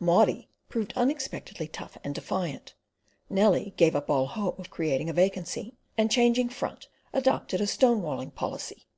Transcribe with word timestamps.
Maudie 0.00 0.48
proving 0.68 0.90
unexpectedly 0.96 1.68
tough 1.68 1.96
and 2.02 2.16
defiant, 2.16 2.74
Nellie 3.30 3.74
gave 3.76 3.94
up 3.94 4.10
all 4.10 4.26
hope 4.26 4.58
of 4.58 4.68
creating 4.68 5.08
a 5.08 5.12
vacancy, 5.12 5.76
and 5.96 6.10
changing 6.10 6.48
front, 6.48 6.88
adopted 7.12 7.60
a 7.60 7.66
stone 7.68 8.02
walling 8.02 8.32
policy. 8.32 8.88